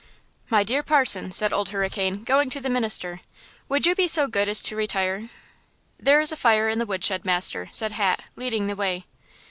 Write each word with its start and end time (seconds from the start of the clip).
"My 0.49 0.63
dear 0.63 0.81
parson," 0.81 1.31
said 1.31 1.53
Old 1.53 1.69
Hurricane, 1.69 2.23
going 2.23 2.49
to 2.49 2.59
the 2.59 2.71
minister, 2.71 3.21
"would 3.69 3.85
you 3.85 3.93
be 3.93 4.07
so 4.07 4.25
good 4.25 4.49
as 4.49 4.59
to 4.63 4.75
retire?" 4.75 5.29
"There 5.99 6.19
is 6.19 6.31
a 6.31 6.35
fire 6.37 6.67
in 6.69 6.79
the 6.79 6.87
woodshed, 6.87 7.23
master," 7.23 7.69
said 7.71 7.91
Hat, 7.91 8.23
leading 8.35 8.65
the 8.65 8.75
way. 8.75 9.05